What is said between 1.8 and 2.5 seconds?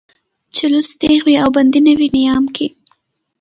نه وي نيام